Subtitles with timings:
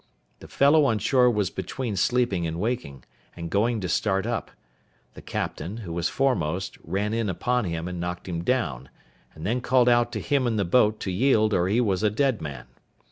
[0.39, 3.03] The fellow on shore was between sleeping and waking,
[3.37, 4.49] and going to start up;
[5.13, 8.89] the captain, who was foremost, ran in upon him, and knocked him down;
[9.35, 12.09] and then called out to him in the boat to yield, or he was a
[12.09, 12.65] dead man.